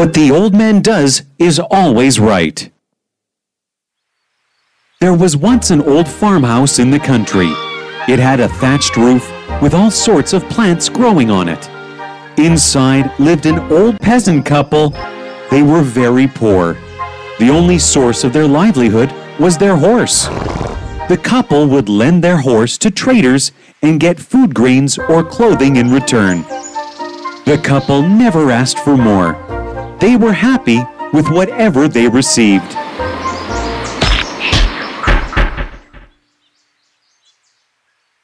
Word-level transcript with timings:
What 0.00 0.14
the 0.14 0.30
old 0.30 0.54
man 0.54 0.80
does 0.80 1.24
is 1.38 1.60
always 1.60 2.18
right. 2.18 2.70
There 4.98 5.12
was 5.12 5.36
once 5.36 5.70
an 5.70 5.82
old 5.82 6.08
farmhouse 6.08 6.78
in 6.78 6.90
the 6.90 6.98
country. 6.98 7.50
It 8.08 8.18
had 8.18 8.40
a 8.40 8.48
thatched 8.48 8.96
roof 8.96 9.30
with 9.60 9.74
all 9.74 9.90
sorts 9.90 10.32
of 10.32 10.48
plants 10.48 10.88
growing 10.88 11.30
on 11.30 11.50
it. 11.50 11.68
Inside 12.38 13.12
lived 13.20 13.44
an 13.44 13.58
old 13.70 14.00
peasant 14.00 14.46
couple. 14.46 14.88
They 15.50 15.62
were 15.62 15.82
very 15.82 16.28
poor. 16.28 16.78
The 17.38 17.50
only 17.50 17.78
source 17.78 18.24
of 18.24 18.32
their 18.32 18.48
livelihood 18.48 19.12
was 19.38 19.58
their 19.58 19.76
horse. 19.76 20.28
The 21.10 21.20
couple 21.22 21.68
would 21.68 21.90
lend 21.90 22.24
their 22.24 22.38
horse 22.38 22.78
to 22.78 22.90
traders 22.90 23.52
and 23.82 24.00
get 24.00 24.18
food 24.18 24.54
grains 24.54 24.96
or 24.96 25.22
clothing 25.22 25.76
in 25.76 25.92
return. 25.92 26.40
The 27.44 27.60
couple 27.62 28.00
never 28.00 28.50
asked 28.50 28.78
for 28.78 28.96
more. 28.96 29.49
They 30.00 30.16
were 30.16 30.32
happy 30.32 30.80
with 31.12 31.28
whatever 31.28 31.86
they 31.86 32.08
received. 32.08 32.72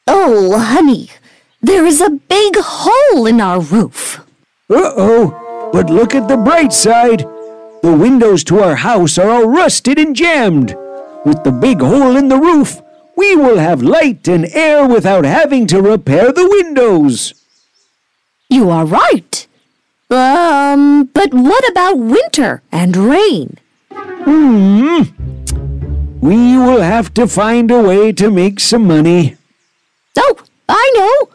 Oh, 0.06 0.58
honey, 0.58 1.10
there 1.60 1.84
is 1.84 2.00
a 2.00 2.10
big 2.10 2.56
hole 2.56 3.26
in 3.26 3.40
our 3.40 3.60
roof. 3.60 4.20
Uh-oh, 4.70 5.70
but 5.72 5.90
look 5.90 6.14
at 6.14 6.28
the 6.28 6.36
bright 6.36 6.72
side. 6.72 7.20
The 7.82 7.96
windows 7.96 8.42
to 8.44 8.60
our 8.60 8.76
house 8.76 9.18
are 9.18 9.30
all 9.30 9.48
rusted 9.48 9.98
and 9.98 10.16
jammed. 10.16 10.74
With 11.24 11.44
the 11.44 11.52
big 11.52 11.80
hole 11.80 12.16
in 12.16 12.28
the 12.28 12.38
roof, 12.38 12.80
we 13.16 13.36
will 13.36 13.58
have 13.58 13.82
light 13.82 14.28
and 14.28 14.46
air 14.54 14.88
without 14.88 15.24
having 15.24 15.66
to 15.68 15.82
repair 15.82 16.32
the 16.32 16.48
windows. 16.48 17.34
You 18.48 18.70
are 18.70 18.86
right. 18.86 19.46
Um, 20.08 21.10
but 21.12 21.34
what 21.34 21.68
about 21.68 21.98
winter 21.98 22.62
and 22.70 22.96
rain? 22.96 23.58
Hmm. 23.92 25.02
We 26.20 26.56
will 26.56 26.80
have 26.80 27.12
to 27.14 27.26
find 27.26 27.70
a 27.70 27.80
way 27.82 28.12
to 28.12 28.30
make 28.30 28.60
some 28.60 28.86
money. 28.86 29.36
Oh, 30.16 30.36
I 30.68 30.92
know. 30.96 31.28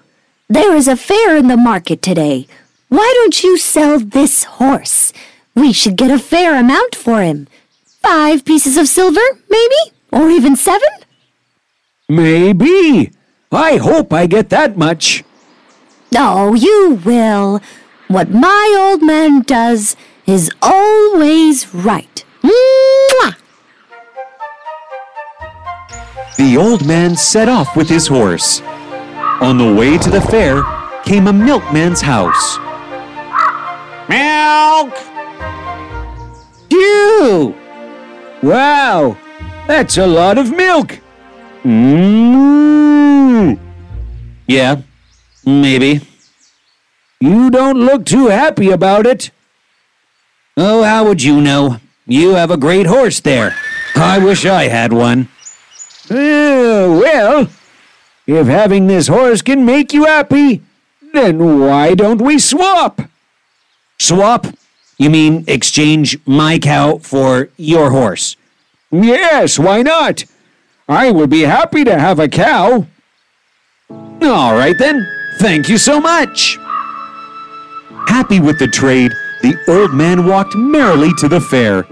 There 0.50 0.76
is 0.76 0.88
a 0.88 0.96
fair 0.96 1.38
in 1.38 1.48
the 1.48 1.58
market 1.58 2.02
today. 2.02 2.48
Why 2.90 3.12
don't 3.18 3.44
you 3.44 3.58
sell 3.58 4.00
this 4.00 4.44
horse? 4.44 5.14
We 5.56 5.72
should 5.74 5.96
get 5.96 6.12
a 6.12 6.20
fair 6.20 6.58
amount 6.58 6.96
for 6.96 7.22
him. 7.22 7.48
Five 8.02 8.44
pieces 8.46 8.78
of 8.78 8.88
silver, 8.88 9.22
maybe? 9.50 9.96
Or 10.12 10.30
even 10.30 10.56
seven? 10.56 10.90
Maybe. 12.10 13.12
I 13.52 13.78
hope 13.78 14.12
I 14.12 14.28
get 14.28 14.50
that 14.50 14.78
much. 14.78 15.24
Oh, 16.16 16.54
you 16.54 17.00
will. 17.06 17.62
What 18.12 18.30
my 18.30 18.76
old 18.78 19.02
man 19.02 19.44
does 19.44 19.96
is 20.28 20.52
always 20.62 21.74
right. 21.74 22.26
Mwah! 22.44 23.38
The 26.36 26.58
old 26.58 26.86
man 26.86 27.16
set 27.16 27.48
off 27.48 27.78
with 27.78 27.88
his 27.88 28.08
horse. 28.08 28.60
On 29.40 29.58
the 29.58 29.74
way 29.74 29.98
to 29.98 30.10
the 30.10 30.20
fair 30.20 30.62
came 31.06 31.28
a 31.28 31.32
milkman's 31.32 32.02
house. 32.02 32.58
Milk! 34.10 34.94
Phew! 36.70 37.56
Wow, 38.44 39.18
that's 39.68 39.98
a 39.98 40.06
lot 40.06 40.38
of 40.38 40.52
milk. 40.52 41.00
Mmm. 41.64 43.58
Yeah, 44.48 44.82
maybe. 45.46 46.02
You 47.22 47.52
don't 47.52 47.78
look 47.78 48.04
too 48.06 48.28
happy 48.28 48.72
about 48.72 49.06
it. 49.06 49.30
Oh, 50.58 50.82
how 50.82 51.06
would 51.06 51.22
you 51.22 51.40
know? 51.40 51.78
You 52.08 52.32
have 52.32 52.50
a 52.50 52.58
great 52.58 52.88
horse 52.88 53.20
there. 53.20 53.56
I 53.96 54.18
wish 54.18 54.44
I 54.44 54.64
had 54.68 54.92
one. 54.92 55.30
Uh, 56.10 56.90
well, 57.00 57.48
if 58.26 58.48
having 58.48 58.88
this 58.88 59.08
horse 59.08 59.44
can 59.44 59.66
make 59.66 59.94
you 59.94 60.06
happy, 60.06 60.64
then 61.14 61.60
why 61.60 61.94
don't 61.94 62.22
we 62.22 62.40
swap? 62.40 63.02
Swap? 64.00 64.48
You 64.98 65.12
mean 65.12 65.44
exchange 65.48 66.18
my 66.26 66.58
cow 66.58 66.98
for 66.98 67.50
your 67.56 67.92
horse? 67.92 68.36
Yes, 68.92 69.60
why 69.60 69.84
not? 69.84 70.26
I 70.90 71.12
would 71.12 71.30
be 71.30 71.42
happy 71.42 71.84
to 71.84 72.00
have 72.00 72.20
a 72.20 72.28
cow. 72.28 72.88
All 73.90 74.54
right 74.56 74.78
then. 74.78 75.08
Thank 75.40 75.70
you 75.70 75.78
so 75.78 76.00
much. 76.00 76.58
Happy 78.08 78.40
with 78.40 78.60
the 78.60 78.68
trade, 78.68 79.12
the 79.42 79.58
old 79.68 79.94
man 79.94 80.26
walked 80.26 80.56
merrily 80.56 81.12
to 81.20 81.28
the 81.28 81.42
fair. 81.42 81.86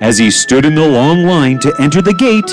As 0.00 0.18
he 0.18 0.30
stood 0.30 0.64
in 0.64 0.74
the 0.74 0.86
long 0.88 1.24
line 1.24 1.58
to 1.60 1.74
enter 1.80 2.02
the 2.02 2.14
gate, 2.14 2.50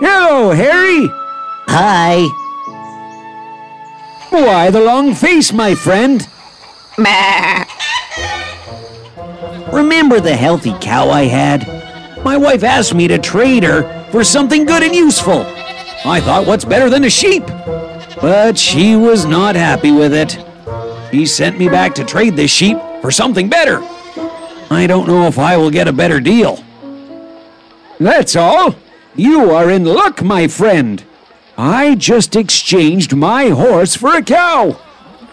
Hello, 0.00 0.52
Harry. 0.52 1.08
Hi. 1.66 2.22
Why 4.30 4.70
the 4.70 4.80
long 4.80 5.14
face, 5.14 5.52
my 5.52 5.74
friend? 5.74 6.26
Remember 9.72 10.20
the 10.20 10.36
healthy 10.36 10.74
cow 10.80 11.10
I 11.10 11.24
had? 11.24 11.66
My 12.24 12.36
wife 12.36 12.62
asked 12.62 12.94
me 12.94 13.08
to 13.08 13.18
trade 13.18 13.64
her 13.64 14.04
for 14.10 14.22
something 14.22 14.64
good 14.64 14.82
and 14.82 14.94
useful. 14.94 15.40
I 16.04 16.20
thought, 16.20 16.46
what's 16.46 16.64
better 16.64 16.88
than 16.88 17.04
a 17.04 17.10
sheep? 17.10 17.44
But 18.20 18.56
she 18.56 18.96
was 18.96 19.24
not 19.24 19.56
happy 19.56 19.90
with 19.90 20.14
it. 20.14 20.38
She 21.10 21.26
sent 21.26 21.58
me 21.58 21.68
back 21.68 21.94
to 21.94 22.04
trade 22.04 22.36
this 22.36 22.50
sheep 22.50 22.78
for 23.00 23.10
something 23.10 23.48
better. 23.48 23.80
I 24.70 24.86
don't 24.86 25.08
know 25.08 25.26
if 25.26 25.38
I 25.38 25.56
will 25.56 25.70
get 25.70 25.88
a 25.88 25.92
better 25.92 26.20
deal. 26.20 26.62
That's 27.98 28.36
all. 28.36 28.74
You 29.14 29.50
are 29.50 29.70
in 29.70 29.84
luck, 29.84 30.22
my 30.22 30.46
friend. 30.46 31.02
I 31.56 31.94
just 31.96 32.36
exchanged 32.36 33.16
my 33.16 33.48
horse 33.48 33.96
for 33.96 34.14
a 34.14 34.22
cow. 34.22 34.78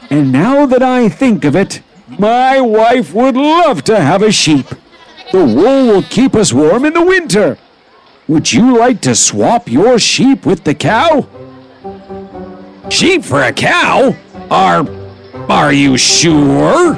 And 0.09 0.31
now 0.31 0.65
that 0.65 0.81
I 0.81 1.09
think 1.09 1.43
of 1.43 1.55
it, 1.55 1.81
my 2.07 2.61
wife 2.61 3.13
would 3.13 3.35
love 3.35 3.83
to 3.83 3.99
have 3.99 4.21
a 4.21 4.31
sheep. 4.31 4.67
The 5.31 5.43
wool 5.43 5.87
will 5.87 6.03
keep 6.03 6.35
us 6.35 6.53
warm 6.53 6.85
in 6.85 6.93
the 6.93 7.03
winter. 7.03 7.57
Would 8.27 8.53
you 8.53 8.77
like 8.77 9.01
to 9.01 9.13
swap 9.13 9.67
your 9.69 9.99
sheep 9.99 10.45
with 10.45 10.63
the 10.63 10.73
cow? 10.73 11.27
Sheep 12.89 13.23
for 13.23 13.43
a 13.43 13.53
cow? 13.53 14.15
Are. 14.49 14.83
Are 15.49 15.71
you 15.73 15.97
sure? 15.97 16.97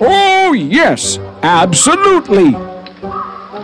Oh, 0.00 0.52
yes, 0.52 1.18
absolutely. 1.42 2.54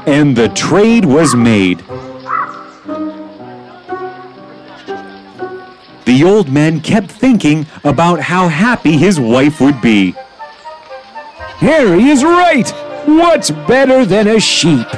and 0.07 0.35
the 0.35 0.49
trade 0.51 1.05
was 1.05 1.35
made. 1.37 1.79
The 6.07 6.25
old 6.25 6.49
man 6.51 6.81
kept 6.81 7.11
thinking 7.11 7.67
about 7.85 8.19
how 8.21 8.49
happy 8.49 8.97
his 8.97 9.21
wife 9.21 9.61
would 9.61 9.81
be. 9.81 10.13
Harry 11.61 12.05
is 12.05 12.25
right. 12.25 12.69
What's 13.07 13.51
better 13.51 14.05
than 14.05 14.27
a 14.27 14.41
sheep? 14.41 14.89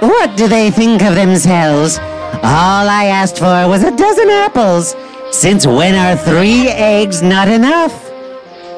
What 0.00 0.36
do 0.36 0.48
they 0.48 0.70
think 0.70 1.02
of 1.02 1.14
themselves? 1.14 1.98
All 2.42 2.88
I 2.88 3.04
asked 3.06 3.38
for 3.38 3.68
was 3.68 3.84
a 3.84 3.94
dozen 3.96 4.28
apples. 4.30 4.94
Since 5.36 5.66
when 5.66 5.94
are 5.94 6.16
three 6.16 6.66
eggs 6.68 7.20
not 7.20 7.46
enough? 7.46 7.92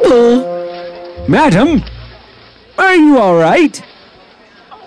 Oh. 0.02 1.24
Madam, 1.28 1.84
are 2.76 2.96
you 2.96 3.16
all 3.16 3.36
right? 3.36 3.80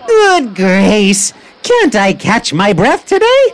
Good 0.06 0.54
grace! 0.54 1.32
Can't 1.62 1.94
I 1.94 2.12
catch 2.12 2.52
my 2.52 2.74
breath 2.74 3.06
today? 3.06 3.44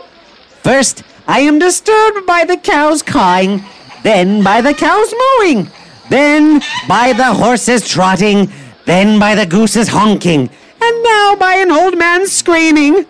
First, 0.63 1.03
I 1.29 1.39
am 1.39 1.59
disturbed 1.59 2.27
by 2.27 2.43
the 2.43 2.57
cows 2.57 3.01
cawing, 3.01 3.63
then 4.03 4.43
by 4.43 4.59
the 4.59 4.73
cows 4.73 5.13
mooing, 5.21 5.69
then 6.09 6.61
by 6.89 7.13
the 7.13 7.33
horses 7.33 7.87
trotting, 7.87 8.51
then 8.83 9.17
by 9.17 9.33
the 9.33 9.45
gooses 9.45 9.87
honking, 9.87 10.49
and 10.81 11.03
now 11.03 11.37
by 11.37 11.53
an 11.53 11.71
old 11.71 11.97
man 11.97 12.27
screaming. 12.27 13.05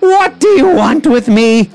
What 0.00 0.38
do 0.38 0.48
you 0.48 0.68
want 0.68 1.06
with 1.06 1.28
me? 1.28 1.68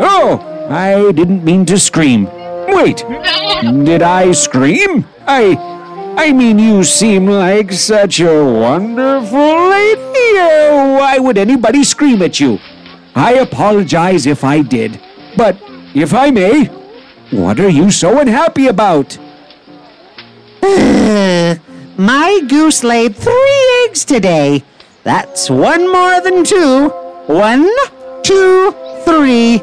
Oh, 0.00 0.57
I 0.68 1.12
didn't 1.12 1.44
mean 1.44 1.64
to 1.66 1.78
scream. 1.78 2.26
Wait, 2.68 3.04
did 3.84 4.02
I 4.02 4.32
scream? 4.32 5.06
I. 5.26 5.56
I 6.18 6.32
mean, 6.32 6.58
you 6.58 6.82
seem 6.82 7.26
like 7.26 7.72
such 7.72 8.20
a 8.20 8.44
wonderful 8.44 9.68
lady. 9.70 10.00
Oh, 10.40 10.96
Why 10.98 11.18
would 11.18 11.38
anybody 11.38 11.84
scream 11.84 12.22
at 12.22 12.40
you? 12.40 12.58
I 13.14 13.34
apologize 13.34 14.26
if 14.26 14.42
I 14.42 14.62
did. 14.62 15.00
But, 15.36 15.56
if 15.94 16.12
I 16.12 16.30
may, 16.32 16.64
what 17.30 17.60
are 17.60 17.68
you 17.68 17.90
so 17.92 18.18
unhappy 18.18 18.66
about? 18.66 19.16
My 21.96 22.40
goose 22.48 22.82
laid 22.82 23.14
three 23.16 23.84
eggs 23.86 24.04
today. 24.04 24.64
That's 25.04 25.48
one 25.48 25.90
more 25.90 26.20
than 26.20 26.44
two. 26.44 26.88
One, 27.26 27.68
two, 28.22 28.74
three. 29.04 29.62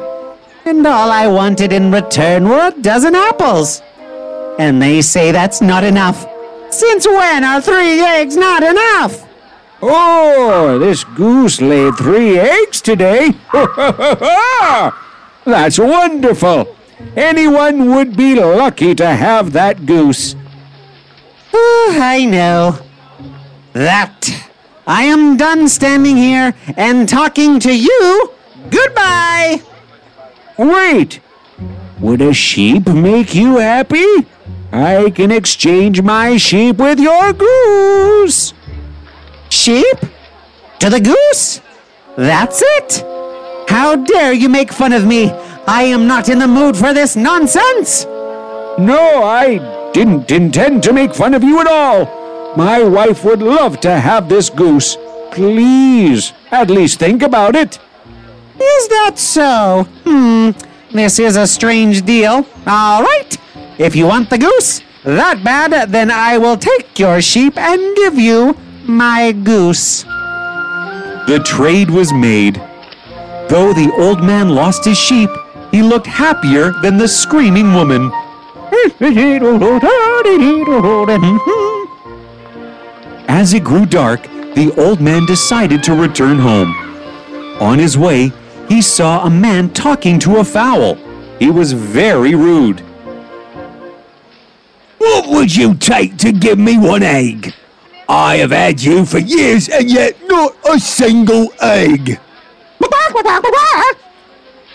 And 0.66 0.84
all 0.86 1.10
I 1.12 1.28
wanted 1.28 1.72
in 1.72 1.92
return 1.92 2.48
were 2.48 2.68
a 2.68 2.80
dozen 2.82 3.14
apples. 3.14 3.82
and 4.58 4.80
they 4.80 5.02
say 5.02 5.32
that's 5.32 5.60
not 5.60 5.84
enough. 5.84 6.26
Since 6.70 7.06
when 7.06 7.44
are 7.44 7.60
three 7.60 8.00
eggs 8.00 8.36
not 8.36 8.62
enough? 8.62 9.24
Oh, 9.82 10.78
this 10.78 11.04
goose 11.04 11.60
laid 11.60 11.94
three 11.96 12.38
eggs 12.38 12.80
today. 12.80 13.32
That's 15.44 15.78
wonderful. 15.78 16.74
Anyone 17.14 17.90
would 17.94 18.16
be 18.16 18.34
lucky 18.34 18.94
to 18.94 19.06
have 19.06 19.52
that 19.52 19.84
goose. 19.84 20.34
Oh, 21.52 21.98
I 22.00 22.24
know. 22.24 22.78
That. 23.74 24.48
I 24.86 25.04
am 25.04 25.36
done 25.36 25.68
standing 25.68 26.16
here 26.16 26.54
and 26.76 27.06
talking 27.08 27.60
to 27.60 27.72
you. 27.76 28.32
Goodbye. 28.70 29.60
Wait! 30.58 31.20
Would 32.00 32.20
a 32.20 32.32
sheep 32.32 32.86
make 32.88 33.34
you 33.34 33.56
happy? 33.56 34.26
I 34.72 35.10
can 35.14 35.30
exchange 35.30 36.02
my 36.02 36.36
sheep 36.36 36.76
with 36.76 36.98
your 36.98 37.32
goose. 37.32 38.52
Sheep? 39.48 39.98
To 40.80 40.90
the 40.90 41.00
goose? 41.00 41.60
That's 42.16 42.62
it? 42.62 43.04
How 43.68 43.96
dare 43.96 44.32
you 44.32 44.48
make 44.48 44.72
fun 44.72 44.92
of 44.92 45.06
me? 45.06 45.30
I 45.66 45.82
am 45.82 46.06
not 46.06 46.28
in 46.28 46.38
the 46.38 46.46
mood 46.46 46.76
for 46.76 46.94
this 46.94 47.16
nonsense. 47.16 48.04
No, 48.78 49.22
I 49.24 49.90
didn't 49.92 50.30
intend 50.30 50.82
to 50.84 50.92
make 50.92 51.14
fun 51.14 51.34
of 51.34 51.42
you 51.42 51.60
at 51.60 51.66
all. 51.66 52.54
My 52.56 52.82
wife 52.82 53.24
would 53.24 53.42
love 53.42 53.80
to 53.80 53.98
have 53.98 54.28
this 54.28 54.48
goose. 54.50 54.96
Please, 55.32 56.32
at 56.50 56.70
least 56.70 56.98
think 56.98 57.22
about 57.22 57.54
it. 57.56 57.78
Is 58.66 58.88
that 58.88 59.14
so? 59.16 59.86
Hmm, 60.04 60.50
this 60.92 61.18
is 61.18 61.36
a 61.36 61.46
strange 61.46 62.04
deal. 62.04 62.46
All 62.66 63.02
right, 63.02 63.36
if 63.78 63.94
you 63.94 64.06
want 64.06 64.30
the 64.30 64.38
goose 64.38 64.82
that 65.06 65.44
bad, 65.44 65.92
then 65.92 66.10
I 66.10 66.36
will 66.36 66.56
take 66.56 66.98
your 66.98 67.22
sheep 67.22 67.56
and 67.56 67.94
give 67.96 68.18
you 68.18 68.56
my 68.84 69.30
goose. 69.30 70.02
The 70.02 71.40
trade 71.44 71.90
was 71.90 72.12
made. 72.12 72.56
Though 73.48 73.72
the 73.72 73.92
old 73.98 74.24
man 74.24 74.48
lost 74.48 74.84
his 74.84 74.98
sheep, 74.98 75.30
he 75.70 75.80
looked 75.82 76.08
happier 76.08 76.72
than 76.82 76.96
the 76.96 77.06
screaming 77.06 77.72
woman. 77.72 78.10
As 83.28 83.54
it 83.54 83.62
grew 83.62 83.86
dark, 83.86 84.22
the 84.56 84.74
old 84.76 85.00
man 85.00 85.24
decided 85.26 85.84
to 85.84 85.94
return 85.94 86.38
home. 86.40 86.74
On 87.60 87.78
his 87.78 87.96
way, 87.96 88.32
he 88.68 88.82
saw 88.82 89.24
a 89.24 89.30
man 89.30 89.70
talking 89.70 90.18
to 90.20 90.36
a 90.38 90.44
fowl. 90.44 90.96
He 91.38 91.50
was 91.50 91.72
very 91.72 92.34
rude. 92.34 92.80
What 94.98 95.28
would 95.28 95.54
you 95.54 95.74
take 95.74 96.16
to 96.18 96.32
give 96.32 96.58
me 96.58 96.78
one 96.78 97.02
egg? 97.02 97.54
I 98.08 98.36
have 98.36 98.50
had 98.52 98.82
you 98.82 99.04
for 99.04 99.18
years 99.18 99.68
and 99.68 99.90
yet 99.90 100.16
not 100.26 100.56
a 100.68 100.78
single 100.78 101.52
egg. 101.60 102.20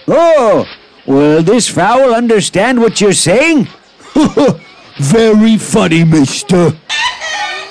Oh, 0.08 0.66
will 1.06 1.42
this 1.44 1.70
fowl 1.70 2.14
understand 2.14 2.80
what 2.80 3.00
you're 3.00 3.14
saying? 3.14 3.68
Very 5.00 5.58
funny, 5.58 6.04
mister. 6.04 6.74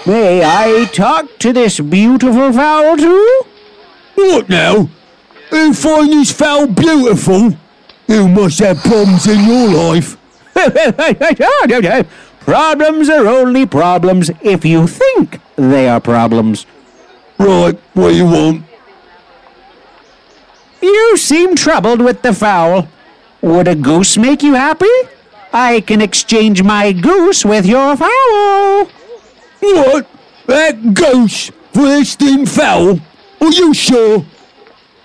May 0.06 0.42
I 0.42 0.88
talk 0.92 1.38
to 1.40 1.52
this 1.52 1.78
beautiful 1.80 2.52
fowl 2.52 2.96
too? 2.96 3.42
What 4.14 4.48
now? 4.48 4.88
You 5.52 5.74
find 5.74 6.12
this 6.12 6.32
fowl 6.32 6.66
beautiful? 6.66 7.54
You 8.06 8.28
must 8.28 8.58
have 8.60 8.82
problems 8.82 9.26
in 9.26 9.44
your 9.44 9.68
life. 9.68 10.16
problems 12.40 13.08
are 13.08 13.26
only 13.26 13.66
problems 13.66 14.30
if 14.42 14.64
you 14.64 14.86
think 14.86 15.40
they 15.56 15.88
are 15.88 16.00
problems. 16.00 16.66
Right, 17.38 17.78
what 17.94 18.14
you 18.14 18.26
want? 18.26 18.64
You 20.82 21.16
seem 21.16 21.54
troubled 21.56 22.00
with 22.00 22.22
the 22.22 22.32
fowl. 22.32 22.88
Would 23.42 23.68
a 23.68 23.74
goose 23.74 24.16
make 24.16 24.42
you 24.42 24.54
happy? 24.54 24.86
I 25.52 25.80
can 25.80 26.00
exchange 26.00 26.62
my 26.62 26.92
goose 26.92 27.44
with 27.44 27.66
your 27.66 27.96
fowl. 27.96 28.84
What? 29.60 30.06
That 30.46 30.94
goose 30.94 31.50
for 31.72 31.82
this 31.82 32.14
thin 32.14 32.46
fowl? 32.46 33.00
Are 33.40 33.52
you 33.52 33.74
sure? 33.74 34.24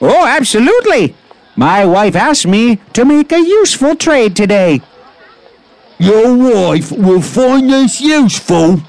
Oh, 0.07 0.25
absolutely. 0.27 1.15
My 1.55 1.83
wife 1.85 2.15
asked 2.15 2.45
me 2.45 2.77
to 2.93 3.05
make 3.05 3.31
a 3.31 3.39
useful 3.39 3.95
trade 3.95 4.35
today. 4.35 4.81
Your 5.97 6.35
wife 6.35 6.91
will 6.91 7.21
find 7.21 7.69
this 7.71 8.01
useful. 8.01 8.81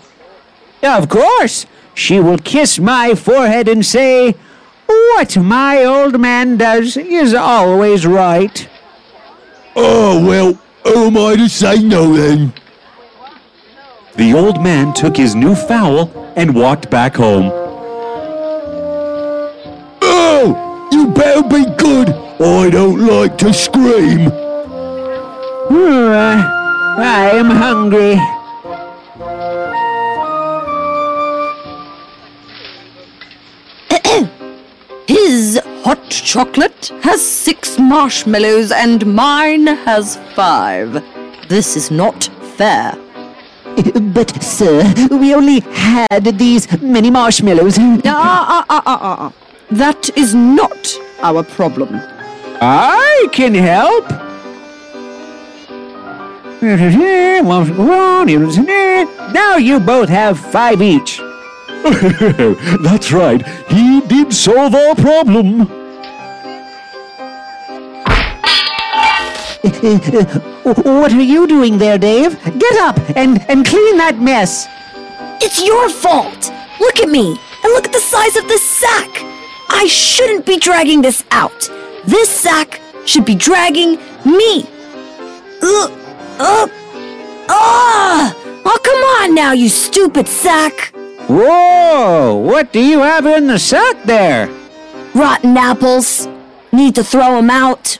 Of 0.82 1.08
course. 1.08 1.64
She 1.94 2.20
will 2.20 2.36
kiss 2.36 2.78
my 2.78 3.14
forehead 3.14 3.66
and 3.68 3.84
say, 3.84 4.34
What 4.86 5.38
my 5.38 5.84
old 5.84 6.20
man 6.20 6.58
does 6.58 6.98
is 6.98 7.32
always 7.32 8.06
right. 8.06 8.68
Oh, 9.74 10.22
well, 10.26 10.60
who 10.84 11.06
am 11.06 11.16
I 11.16 11.36
to 11.36 11.48
say 11.48 11.82
no 11.82 12.12
then? 12.14 12.52
The 14.16 14.34
old 14.34 14.62
man 14.62 14.92
took 14.92 15.16
his 15.16 15.34
new 15.34 15.54
fowl 15.54 16.10
and 16.36 16.54
walked 16.54 16.90
back 16.90 17.16
home. 17.16 17.65
You 21.36 21.42
better 21.42 21.66
be 21.66 21.70
good. 21.76 22.08
I 22.40 22.70
don't 22.70 23.06
like 23.06 23.36
to 23.38 23.52
scream. 23.52 24.32
I 26.98 27.30
am 27.34 27.50
hungry. 27.50 28.14
His 35.06 35.60
hot 35.84 36.08
chocolate 36.08 36.90
has 37.02 37.20
six 37.20 37.78
marshmallows 37.78 38.72
and 38.72 39.04
mine 39.14 39.66
has 39.66 40.16
five. 40.34 41.04
This 41.50 41.76
is 41.76 41.90
not 41.90 42.30
fair. 42.56 42.96
But, 44.14 44.42
sir, 44.42 44.90
we 45.10 45.34
only 45.34 45.60
had 45.60 46.38
these 46.38 46.80
many 46.80 47.10
marshmallows. 47.10 47.76
Ah, 47.78 48.06
ah, 48.06 48.64
ah, 48.70 48.82
ah, 48.86 48.98
ah, 49.02 49.16
ah. 49.20 49.32
That 49.70 50.16
is 50.16 50.34
not 50.34 50.96
our 51.20 51.42
problem. 51.42 51.90
I 52.60 53.28
can 53.32 53.54
help. 53.54 54.08
Now 59.32 59.56
you 59.56 59.78
both 59.78 60.08
have 60.08 60.38
five 60.38 60.80
each. 60.80 61.18
That's 62.82 63.12
right, 63.12 63.46
he 63.68 64.00
did 64.00 64.32
solve 64.32 64.74
our 64.74 64.94
problem. 64.94 65.68
what 70.64 71.12
are 71.12 71.20
you 71.20 71.46
doing 71.46 71.78
there, 71.78 71.98
Dave? 71.98 72.42
Get 72.58 72.76
up 72.78 72.98
and, 73.16 73.44
and 73.48 73.64
clean 73.64 73.98
that 73.98 74.18
mess. 74.18 74.66
It's 75.42 75.64
your 75.64 75.88
fault. 75.88 76.50
Look 76.80 76.98
at 77.00 77.08
me 77.08 77.38
and 77.62 77.72
look 77.72 77.84
at 77.86 77.92
the 77.92 78.00
size 78.00 78.36
of 78.36 78.48
this 78.48 78.62
sack. 78.62 79.35
I 79.78 79.86
shouldn't 79.88 80.46
be 80.46 80.58
dragging 80.58 81.02
this 81.02 81.22
out. 81.30 81.70
This 82.06 82.30
sack 82.30 82.80
should 83.04 83.26
be 83.26 83.34
dragging 83.34 83.98
me. 84.24 84.64
Ugh. 85.62 85.90
Ugh. 86.38 86.70
Ah! 87.48 88.34
Oh, 88.64 88.78
come 88.82 89.02
on 89.20 89.34
now, 89.34 89.52
you 89.52 89.68
stupid 89.68 90.26
sack. 90.28 90.94
Whoa! 91.28 92.36
What 92.36 92.72
do 92.72 92.80
you 92.80 93.00
have 93.00 93.26
in 93.26 93.48
the 93.48 93.58
sack 93.58 94.02
there? 94.04 94.48
Rotten 95.14 95.54
apples. 95.56 96.26
Need 96.72 96.94
to 96.94 97.04
throw 97.04 97.36
'em 97.36 97.50
out. 97.50 97.98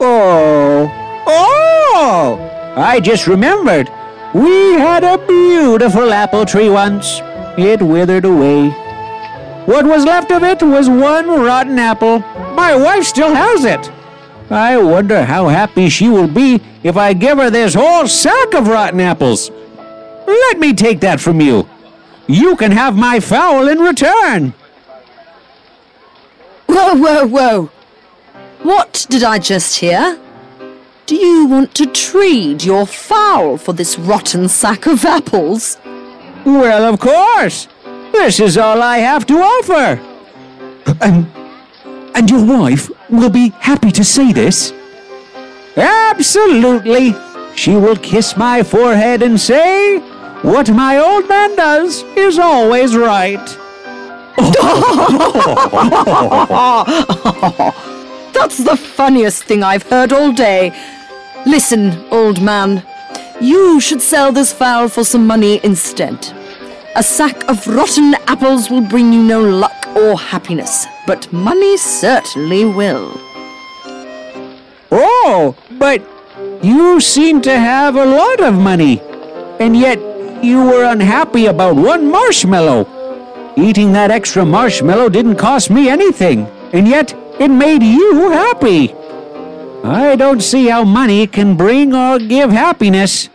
Oh, 0.00 0.90
oh! 1.26 2.74
I 2.76 2.98
just 2.98 3.26
remembered. 3.26 3.90
We 4.32 4.72
had 4.72 5.04
a 5.04 5.18
beautiful 5.26 6.12
apple 6.12 6.46
tree 6.46 6.70
once. 6.70 7.20
It 7.58 7.82
withered 7.82 8.24
away. 8.24 8.74
What 9.66 9.86
was 9.86 10.04
left 10.04 10.32
of 10.32 10.42
it 10.42 10.62
was 10.62 10.88
one 10.88 11.28
rotten 11.28 11.78
apple. 11.78 12.18
My 12.54 12.74
wife 12.74 13.04
still 13.04 13.34
has 13.34 13.64
it. 13.64 13.90
I 14.50 14.76
wonder 14.76 15.24
how 15.24 15.48
happy 15.48 15.88
she 15.88 16.08
will 16.08 16.28
be 16.28 16.60
if 16.82 16.96
I 16.96 17.12
give 17.12 17.38
her 17.38 17.48
this 17.48 17.74
whole 17.74 18.06
sack 18.06 18.54
of 18.54 18.68
rotten 18.68 19.00
apples. 19.00 19.50
Let 20.26 20.58
me 20.58 20.72
take 20.74 21.00
that 21.00 21.20
from 21.20 21.40
you. 21.40 21.68
You 22.26 22.56
can 22.56 22.72
have 22.72 22.96
my 22.96 23.20
fowl 23.20 23.68
in 23.68 23.78
return. 23.78 24.52
Whoa, 26.66 26.94
whoa, 26.96 27.26
whoa. 27.26 27.70
What 28.62 29.06
did 29.10 29.22
I 29.22 29.38
just 29.38 29.78
hear? 29.78 30.18
Do 31.06 31.16
you 31.16 31.46
want 31.46 31.74
to 31.76 31.86
trade 31.86 32.62
your 32.64 32.86
fowl 32.86 33.58
for 33.58 33.72
this 33.72 33.98
rotten 33.98 34.48
sack 34.48 34.86
of 34.86 35.04
apples? 35.04 35.78
Well, 36.44 36.92
of 36.92 37.00
course. 37.00 37.68
This 38.12 38.40
is 38.40 38.56
all 38.56 38.82
I 38.82 38.98
have 38.98 39.26
to 39.26 39.34
offer. 39.34 40.00
And, 41.00 41.26
and 42.14 42.30
your 42.30 42.44
wife 42.44 42.90
will 43.10 43.30
be 43.30 43.50
happy 43.60 43.90
to 43.92 44.04
see 44.04 44.32
this? 44.32 44.72
Absolutely. 45.76 47.14
she 47.54 47.74
will 47.74 47.96
kiss 47.96 48.36
my 48.36 48.62
forehead 48.62 49.22
and 49.22 49.40
say, 49.40 49.98
What 50.42 50.70
my 50.70 50.98
old 50.98 51.28
man 51.28 51.56
does 51.56 52.02
is 52.16 52.38
always 52.38 52.96
right. 52.96 53.58
That's 58.32 58.58
the 58.58 58.76
funniest 58.76 59.44
thing 59.44 59.62
I've 59.62 59.82
heard 59.84 60.12
all 60.12 60.32
day. 60.32 60.72
Listen, 61.46 62.04
old 62.10 62.40
man, 62.42 62.82
you 63.40 63.80
should 63.80 64.00
sell 64.00 64.32
this 64.32 64.52
fowl 64.52 64.88
for 64.88 65.04
some 65.04 65.26
money 65.26 65.60
instead. 65.62 66.32
A 66.94 67.02
sack 67.02 67.48
of 67.48 67.66
rotten 67.66 68.14
apples 68.26 68.68
will 68.68 68.82
bring 68.82 69.14
you 69.14 69.22
no 69.22 69.40
luck 69.40 69.86
or 69.96 70.18
happiness, 70.18 70.86
but 71.06 71.32
money 71.32 71.78
certainly 71.78 72.66
will. 72.66 73.12
Oh, 74.90 75.56
but 75.78 76.02
you 76.62 77.00
seem 77.00 77.40
to 77.42 77.58
have 77.58 77.96
a 77.96 78.04
lot 78.04 78.42
of 78.42 78.58
money, 78.58 79.00
and 79.58 79.74
yet 79.74 79.98
you 80.44 80.58
were 80.66 80.84
unhappy 80.84 81.46
about 81.46 81.76
one 81.76 82.10
marshmallow. 82.10 82.86
Eating 83.56 83.92
that 83.94 84.10
extra 84.10 84.44
marshmallow 84.44 85.08
didn't 85.08 85.36
cost 85.36 85.70
me 85.70 85.88
anything, 85.88 86.46
and 86.74 86.86
yet 86.86 87.14
it 87.40 87.48
made 87.48 87.82
you 87.82 88.30
happy. 88.32 88.92
I 89.82 90.14
don't 90.14 90.42
see 90.42 90.68
how 90.68 90.84
money 90.84 91.26
can 91.26 91.56
bring 91.56 91.94
or 91.94 92.18
give 92.18 92.50
happiness, 92.50 93.30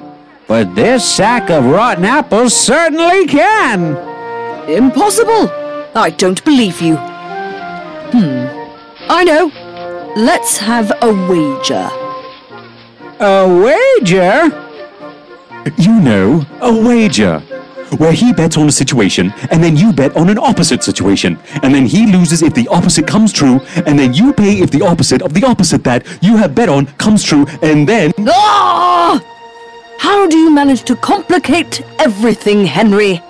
but 0.47 0.73
this 0.75 1.03
sack 1.03 1.49
of 1.49 1.65
rotten 1.65 2.05
apples 2.05 2.55
certainly 2.55 3.27
can. 3.27 3.97
Impossible! 4.69 5.49
I 5.95 6.13
don't 6.17 6.43
believe 6.45 6.81
you. 6.81 6.95
Hmm. 6.95 8.47
I 9.09 9.23
know. 9.23 9.51
Let's 10.15 10.57
have 10.57 10.91
a 11.01 11.13
wager. 11.29 11.89
A 13.19 13.47
wager? 13.47 14.65
You 15.77 15.99
know, 15.99 16.45
a 16.61 16.71
wager. 16.71 17.39
Where 17.97 18.11
he 18.11 18.33
bets 18.33 18.57
on 18.57 18.67
a 18.67 18.71
situation, 18.71 19.33
and 19.49 19.63
then 19.63 19.77
you 19.77 19.93
bet 19.93 20.15
on 20.17 20.29
an 20.29 20.37
opposite 20.37 20.83
situation. 20.83 21.39
And 21.63 21.73
then 21.73 21.85
he 21.85 22.05
loses 22.05 22.41
if 22.41 22.53
the 22.53 22.67
opposite 22.67 23.07
comes 23.07 23.31
true, 23.31 23.61
and 23.85 23.97
then 23.97 24.13
you 24.13 24.33
pay 24.33 24.59
if 24.59 24.71
the 24.71 24.81
opposite 24.81 25.21
of 25.21 25.33
the 25.33 25.45
opposite 25.45 25.83
that 25.85 26.05
you 26.21 26.35
have 26.37 26.53
bet 26.53 26.67
on 26.67 26.87
comes 26.97 27.23
true, 27.23 27.45
and 27.61 27.87
then. 27.87 28.11
Ah! 28.27 29.36
How 29.99 30.27
do 30.27 30.37
you 30.37 30.51
manage 30.51 30.83
to 30.83 30.95
complicate 30.95 31.81
everything, 31.99 32.65
Henry? 32.65 33.21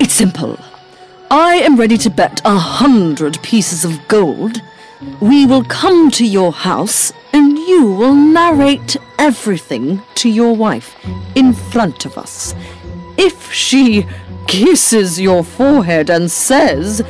It's 0.00 0.14
simple. 0.14 0.58
I 1.30 1.56
am 1.56 1.76
ready 1.78 1.96
to 1.98 2.10
bet 2.10 2.40
a 2.44 2.56
hundred 2.56 3.40
pieces 3.42 3.84
of 3.84 4.06
gold. 4.08 4.62
We 5.20 5.46
will 5.46 5.64
come 5.64 6.10
to 6.12 6.26
your 6.26 6.52
house 6.52 7.12
and 7.32 7.58
you 7.58 7.90
will 7.90 8.14
narrate 8.14 8.96
everything 9.18 10.02
to 10.16 10.28
your 10.28 10.54
wife 10.54 10.96
in 11.34 11.52
front 11.52 12.04
of 12.04 12.18
us. 12.18 12.54
If 13.16 13.52
she 13.52 14.06
kisses 14.46 15.20
your 15.20 15.44
forehead 15.44 16.10
and 16.10 16.30
says, 16.30 17.02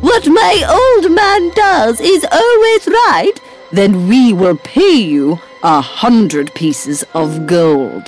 What 0.00 0.26
my 0.26 0.54
old 0.68 1.12
man 1.12 1.50
does 1.54 2.00
is 2.00 2.26
always 2.30 2.86
right, 2.86 3.34
then 3.72 4.08
we 4.08 4.32
will 4.32 4.56
pay 4.56 4.94
you 4.96 5.38
a 5.62 5.80
hundred 5.80 6.54
pieces 6.54 7.04
of 7.14 7.46
gold. 7.46 8.04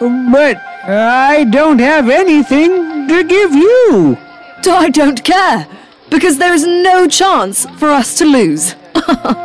But 0.00 0.56
I 0.86 1.46
don't 1.50 1.78
have 1.78 2.08
anything 2.08 3.08
to 3.08 3.24
give 3.24 3.52
you. 3.54 4.18
I 4.66 4.90
don't 4.90 5.22
care, 5.22 5.66
because 6.10 6.38
there 6.38 6.54
is 6.54 6.66
no 6.66 7.06
chance 7.06 7.66
for 7.78 7.90
us 7.90 8.16
to 8.18 8.24
lose. 8.24 8.74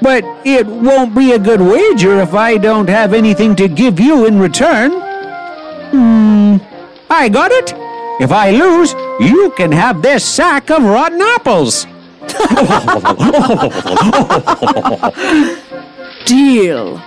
But 0.00 0.22
it 0.44 0.66
won't 0.66 1.14
be 1.14 1.32
a 1.32 1.38
good 1.38 1.60
wager 1.60 2.20
if 2.20 2.32
I 2.32 2.56
don't 2.56 2.88
have 2.88 3.12
anything 3.12 3.56
to 3.56 3.66
give 3.66 3.98
you 3.98 4.26
in 4.26 4.38
return. 4.38 4.92
Hmm, 5.90 6.56
I 7.10 7.28
got 7.28 7.50
it. 7.50 7.74
If 8.20 8.30
I 8.30 8.50
lose, 8.50 8.92
you 9.20 9.52
can 9.56 9.72
have 9.72 10.00
this 10.00 10.24
sack 10.24 10.70
of 10.70 10.84
rotten 10.84 11.20
apples. 11.20 11.86
Deal. 16.24 17.00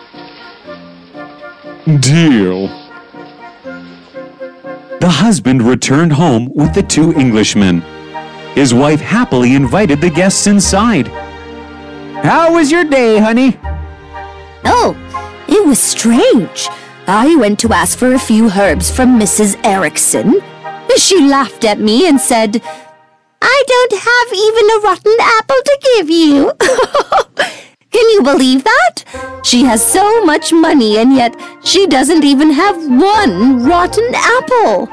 Deal. 2.00 2.68
The 5.00 5.10
husband 5.10 5.64
returned 5.64 6.14
home 6.14 6.52
with 6.54 6.74
the 6.74 6.84
two 6.84 7.14
Englishmen. 7.14 7.82
His 8.56 8.74
wife 8.74 9.02
happily 9.02 9.56
invited 9.56 10.02
the 10.02 10.10
guests 10.10 10.48
inside. 10.48 11.08
How 12.24 12.54
was 12.54 12.72
your 12.72 12.84
day, 12.84 13.18
honey? 13.20 13.58
Oh, 14.66 14.96
it 15.48 15.66
was 15.66 15.80
strange. 15.80 16.68
I 17.08 17.36
went 17.36 17.60
to 17.60 17.74
ask 17.74 17.98
for 17.98 18.14
a 18.14 18.20
few 18.20 18.50
herbs 18.52 18.92
from 18.92 19.20
Mrs. 19.20 19.60
Erickson. 19.66 20.40
She 20.98 21.22
laughed 21.28 21.64
at 21.66 21.80
me 21.80 22.08
and 22.08 22.20
said, 22.20 22.62
I 23.42 23.64
don't 23.68 23.94
have 23.94 24.34
even 24.34 24.70
a 24.70 24.80
rotten 24.80 25.16
apple 25.20 25.62
to 25.66 25.80
give 25.96 26.10
you. 26.10 26.52
Can 27.92 28.10
you 28.12 28.24
believe 28.24 28.64
that? 28.64 29.04
She 29.44 29.64
has 29.64 29.86
so 29.86 30.24
much 30.24 30.54
money 30.54 30.98
and 30.98 31.14
yet 31.14 31.36
she 31.64 31.88
doesn't 31.88 32.24
even 32.24 32.52
have 32.52 32.78
one 32.78 33.66
rotten 33.66 34.14
apple. 34.16 34.88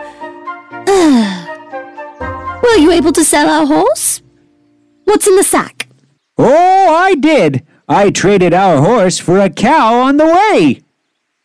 Were 2.62 2.76
you 2.76 2.90
able 2.90 3.12
to 3.12 3.24
sell 3.24 3.48
our 3.48 3.66
horse? 3.66 4.22
What's 5.04 5.26
in 5.26 5.36
the 5.36 5.44
sack? 5.44 5.88
Oh, 6.36 6.94
I 6.94 7.14
did. 7.14 7.64
I 7.88 8.10
traded 8.10 8.52
our 8.52 8.78
horse 8.78 9.18
for 9.18 9.38
a 9.38 9.48
cow 9.48 10.00
on 10.00 10.16
the 10.16 10.26
way. 10.26 10.82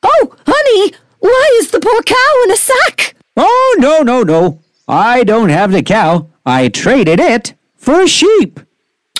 Oh, 0.01 0.35
honey, 0.45 0.93
why 1.19 1.57
is 1.59 1.71
the 1.71 1.79
poor 1.79 2.01
cow 2.01 2.43
in 2.45 2.51
a 2.51 2.57
sack? 2.57 3.15
Oh, 3.37 3.75
no, 3.79 4.01
no, 4.01 4.23
no. 4.23 4.59
I 4.87 5.23
don't 5.23 5.49
have 5.49 5.71
the 5.71 5.83
cow. 5.83 6.27
I 6.45 6.67
traded 6.69 7.19
it 7.19 7.53
for 7.75 8.01
a 8.01 8.07
sheep. 8.07 8.59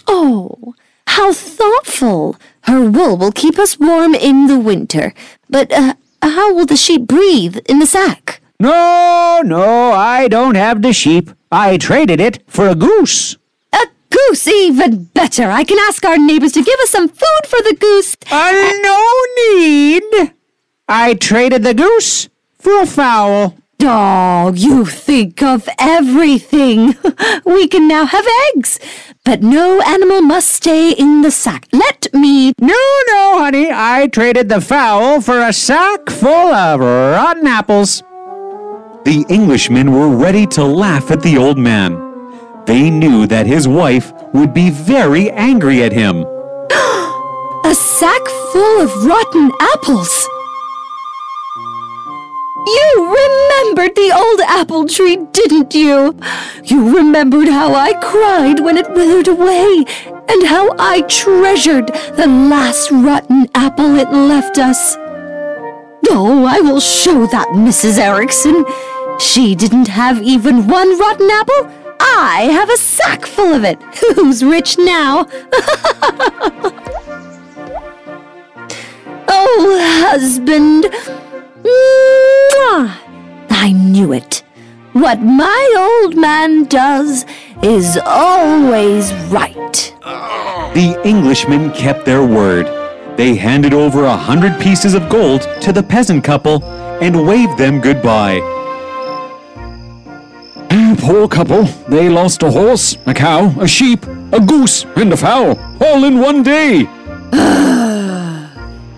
Oh, 0.08 0.76
how 1.08 1.32
thoughtful. 1.34 2.38
Her 2.64 2.90
wool 2.90 3.18
will 3.18 3.32
keep 3.32 3.60
us 3.60 3.80
warm 3.80 4.16
in 4.16 4.48
the 4.48 4.60
winter. 4.60 5.14
But 5.50 5.72
uh, 5.72 5.96
how 6.22 6.54
will 6.54 6.66
the 6.66 6.78
sheep 6.78 7.08
breathe 7.08 7.58
in 7.68 7.80
the 7.80 7.86
sack? 7.86 8.42
No, 8.60 9.42
no, 9.44 9.92
I 9.92 10.28
don't 10.28 10.56
have 10.56 10.82
the 10.82 10.94
sheep. 10.94 11.30
I 11.52 11.78
traded 11.78 12.20
it 12.22 12.44
for 12.48 12.68
a 12.68 12.76
goose. 12.76 13.38
A 13.74 13.86
goose, 14.10 14.48
even 14.48 15.06
better. 15.06 15.50
I 15.52 15.64
can 15.64 15.78
ask 15.80 16.06
our 16.06 16.18
neighbors 16.18 16.54
to 16.54 16.64
give 16.64 16.80
us 16.80 16.90
some 16.90 17.10
food 17.10 17.44
for 17.48 17.62
the 17.62 17.76
goose. 17.80 18.16
Uh, 18.32 18.72
no 18.82 19.26
need. 19.58 20.34
I 20.88 21.14
traded 21.16 21.64
the 21.64 21.74
goose 21.74 22.30
for 22.60 22.82
a 22.82 22.86
fowl. 22.86 23.58
Oh, 23.86 24.54
you 24.56 24.86
think 24.86 25.44
of 25.44 25.68
everything. 25.78 26.96
We 27.46 27.68
can 27.68 27.88
now 27.88 28.06
have 28.06 28.26
eggs, 28.56 28.80
but 29.26 29.42
no 29.42 29.82
animal 29.82 30.22
must 30.22 30.50
stay 30.50 30.92
in 30.92 31.22
the 31.22 31.32
sack. 31.32 31.68
Let 31.74 32.08
me. 32.14 32.54
No, 32.60 32.82
no, 33.08 33.40
honey. 33.40 33.70
I 33.72 34.08
traded 34.08 34.48
the 34.50 34.62
fowl 34.62 35.20
for 35.22 35.40
a 35.40 35.52
sack 35.52 36.10
full 36.10 36.54
of 36.54 36.80
rotten 36.80 37.48
apples. 37.48 38.02
The 39.04 39.26
Englishmen 39.30 39.92
were 39.92 40.10
ready 40.10 40.46
to 40.48 40.64
laugh 40.64 41.12
at 41.12 41.22
the 41.22 41.38
old 41.38 41.58
man. 41.58 41.92
They 42.66 42.90
knew 42.90 43.28
that 43.28 43.46
his 43.46 43.68
wife 43.68 44.14
would 44.34 44.54
be 44.54 44.70
very 44.70 45.30
angry 45.32 45.84
at 45.84 45.92
him. 45.92 46.24
A 47.66 47.76
sack 47.76 48.26
full 48.54 48.82
of 48.82 49.06
rotten 49.06 49.52
apples. 49.60 50.28
You 52.66 52.96
remembered 52.98 53.96
the 53.96 54.14
old 54.16 54.40
apple 54.42 54.88
tree, 54.88 55.18
didn't 55.32 55.76
you? 55.76 56.18
You 56.64 56.96
remembered 56.96 57.50
how 57.50 57.74
I 57.74 57.94
cried 57.94 58.62
when 58.62 58.78
it 58.78 58.90
withered 58.92 59.28
away, 59.28 59.84
and 60.30 60.48
how 60.48 60.74
I 60.80 61.02
treasured 61.02 61.88
the 61.88 62.28
last 62.28 62.90
rotten 62.90 63.48
apple 63.54 63.96
it 63.96 64.10
left 64.12 64.58
us. 64.58 64.96
Oh, 66.10 66.46
I 66.48 66.62
will 66.62 66.80
show 66.80 67.26
that 67.28 67.50
Mrs. 67.50 67.98
Erickson. 67.98 68.64
She 69.20 69.56
didn't 69.56 69.90
have 69.90 70.22
even 70.22 70.68
one 70.68 70.98
rotten 70.98 71.30
apple. 71.32 71.70
I 72.00 72.50
have 72.52 72.70
a 72.70 72.78
sack 72.78 73.26
full 73.26 73.54
of 73.54 73.66
it. 73.66 73.82
Who's 74.16 74.44
rich 74.44 74.78
now? 74.78 75.28
oh, 79.28 79.80
husband. 80.08 80.86
Mwah! 81.64 82.98
I 83.50 83.72
knew 83.72 84.12
it. 84.12 84.44
What 84.92 85.22
my 85.22 85.76
old 85.78 86.18
man 86.18 86.66
does 86.66 87.26
is 87.64 87.98
always 88.06 89.14
right. 89.32 89.96
The 90.74 91.02
Englishmen 91.06 91.72
kept 91.72 92.06
their 92.06 92.26
word. 92.26 92.68
They 93.18 93.36
handed 93.36 93.74
over 93.74 94.04
a 94.04 94.18
hundred 94.18 94.60
pieces 94.60 94.94
of 94.94 95.08
gold 95.08 95.42
to 95.62 95.72
the 95.72 95.84
peasant 95.84 96.24
couple 96.24 96.64
and 97.02 97.26
waved 97.26 97.58
them 97.58 97.80
goodbye. 97.80 98.40
Mm, 100.70 101.00
poor 101.00 101.28
couple. 101.28 101.64
They 101.88 102.10
lost 102.10 102.44
a 102.44 102.52
horse, 102.52 102.98
a 103.06 103.14
cow, 103.14 103.54
a 103.60 103.68
sheep, 103.68 104.06
a 104.34 104.40
goose, 104.40 104.86
and 104.98 105.14
a 105.14 105.18
fowl, 105.18 105.58
all 105.82 106.04
in 106.04 106.20
one 106.20 106.44
day. 106.44 106.86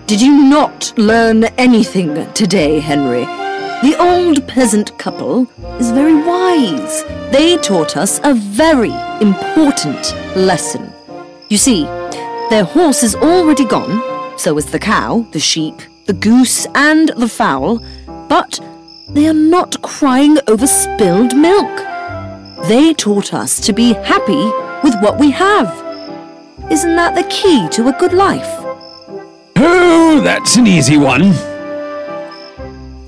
Did 0.08 0.22
you 0.22 0.44
not 0.44 0.94
learn 1.00 1.46
anything 1.58 2.32
today, 2.34 2.80
Henry? 2.80 3.26
The 3.26 3.96
old 4.00 4.48
peasant 4.48 4.96
couple 5.00 5.48
is 5.80 5.90
very 5.90 6.14
wise. 6.14 7.04
They 7.32 7.58
taught 7.58 7.98
us 7.98 8.20
a 8.24 8.36
very 8.36 8.94
important 9.20 10.14
lesson. 10.36 10.94
You 11.50 11.58
see, 11.58 11.86
their 12.52 12.66
horse 12.66 13.02
is 13.02 13.16
already 13.16 13.66
gone, 13.66 14.38
so 14.38 14.56
is 14.60 14.68
the 14.68 14.78
cow, 14.78 15.26
the 15.32 15.40
sheep, 15.40 15.82
the 16.06 16.14
goose, 16.14 16.68
and 16.76 17.10
the 17.18 17.28
fowl, 17.28 17.82
but 18.30 18.60
they 19.10 19.28
are 19.28 19.34
not 19.34 19.82
crying 19.82 20.38
over 20.48 20.68
spilled 20.68 21.36
milk. 21.36 21.78
They 22.68 22.94
taught 22.94 23.34
us 23.34 23.60
to 23.62 23.74
be 23.74 23.94
happy 23.94 24.46
with 24.84 25.02
what 25.02 25.20
we 25.20 25.32
have. 25.32 25.70
Isn't 26.72 26.96
that 26.96 27.16
the 27.16 27.28
key 27.30 27.68
to 27.70 27.88
a 27.88 28.00
good 28.00 28.14
life? 28.14 28.65
Oh, 29.58 30.22
that's 30.24 30.56
an 30.58 30.68
easy 30.68 30.98
one. 30.98 31.34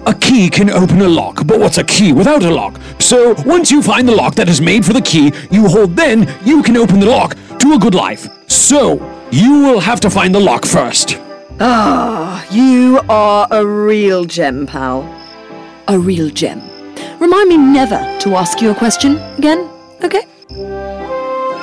A 0.06 0.14
key 0.22 0.50
can 0.50 0.70
open 0.70 1.02
a 1.02 1.08
lock, 1.08 1.46
but 1.46 1.60
what's 1.60 1.78
a 1.78 1.84
key 1.84 2.14
without 2.14 2.44
a 2.44 2.50
lock? 2.50 2.80
So, 3.00 3.36
once 3.46 3.70
you 3.72 3.82
find 3.82 4.08
the 4.08 4.16
lock 4.16 4.36
that 4.36 4.48
is 4.48 4.62
made 4.62 4.86
for 4.86 4.94
the 4.94 5.02
key 5.02 5.34
you 5.52 5.68
hold, 5.68 5.96
then 5.96 6.34
you 6.46 6.64
can 6.64 6.78
open 6.78 7.00
the 7.02 7.06
lock 7.08 7.36
to 7.60 7.74
a 7.74 7.78
good 7.78 7.94
life. 7.94 8.30
So, 8.50 8.96
you 9.32 9.60
will 9.64 9.82
have 9.82 10.00
to 10.02 10.10
find 10.10 10.34
the 10.34 10.40
lock 10.40 10.66
first. 10.66 11.18
Ah, 11.60 12.46
you 12.50 13.02
are 13.10 13.48
a 13.52 13.66
real 13.66 14.24
gem, 14.24 14.66
pal. 14.66 15.04
A 15.90 16.00
real 16.00 16.30
gem. 16.30 16.62
Remind 17.20 17.50
me 17.50 17.58
never 17.58 17.98
to 18.20 18.36
ask 18.36 18.62
you 18.62 18.72
a 18.72 18.76
question 18.76 19.18
again, 19.38 19.70
okay? 20.04 20.22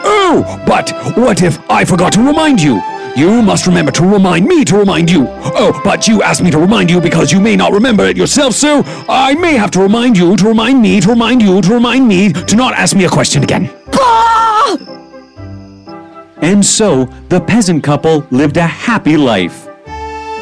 Oh, 0.07 0.63
but 0.67 0.91
what 1.17 1.43
if 1.43 1.59
I 1.71 1.85
forgot 1.87 2.13
to 2.15 2.21
remind 2.21 2.61
you? 2.61 2.83
You 3.17 3.43
must 3.43 3.67
remember 3.69 3.93
to 3.93 4.03
remind 4.03 4.45
me 4.45 4.65
to 4.65 4.77
remind 4.77 5.09
you. 5.09 5.27
Oh, 5.29 5.81
but 5.85 6.09
you 6.09 6.23
asked 6.23 6.43
me 6.43 6.51
to 6.51 6.59
remind 6.59 6.91
you 6.91 7.01
because 7.01 7.31
you 7.31 7.41
may 7.41 7.55
not 7.55 7.71
remember 7.71 8.05
it 8.07 8.17
yourself, 8.17 8.55
so 8.55 8.83
I 9.09 9.35
may 9.35 9.55
have 9.55 9.71
to 9.73 9.81
remind 9.81 10.19
you 10.19 10.37
to 10.37 10.49
remind 10.49 10.83
me 10.83 11.01
to 11.01 11.09
remind 11.11 11.41
you 11.41 11.63
to 11.63 11.75
remind 11.75 12.09
me 12.09 12.33
to 12.33 12.57
not 12.57 12.75
ask 12.75 12.97
me 12.97 13.05
a 13.05 13.09
question 13.09 13.45
again. 13.45 13.71
And 16.43 16.67
so 16.67 17.05
the 17.29 17.41
peasant 17.41 17.85
couple 17.85 18.27
lived 18.33 18.57
a 18.57 18.67
happy 18.67 19.17
life. 19.17 19.65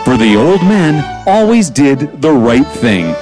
For 0.05 0.17
the 0.17 0.35
old 0.37 0.63
man 0.63 1.23
always 1.29 1.69
did 1.69 2.23
the 2.23 2.33
right 2.33 2.67
thing. 2.67 3.15